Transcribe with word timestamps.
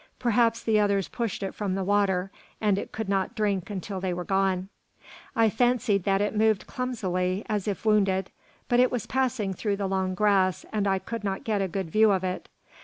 "Perhaps 0.17 0.63
the 0.63 0.79
others 0.79 1.07
pushed 1.07 1.43
it 1.43 1.53
from 1.53 1.75
the 1.75 1.83
water, 1.83 2.31
and 2.59 2.79
it 2.79 2.91
could 2.91 3.07
not 3.07 3.35
drink 3.35 3.69
until 3.69 3.99
they 4.01 4.15
were 4.15 4.23
gone." 4.23 4.67
I 5.35 5.47
fancied 5.47 6.05
that 6.05 6.21
it 6.21 6.35
moved 6.35 6.65
clumsily, 6.65 7.45
as 7.47 7.67
if 7.67 7.85
wounded; 7.85 8.31
but 8.67 8.79
it 8.79 8.89
was 8.91 9.05
passing 9.05 9.53
through 9.53 9.75
the 9.75 9.85
long 9.85 10.15
grass, 10.15 10.65
and 10.73 10.87
I 10.87 10.97
could 10.97 11.23
not 11.23 11.43
get 11.43 11.61
a 11.61 11.67
good 11.67 11.91
view 11.91 12.09
of 12.11 12.23
it. 12.23 12.49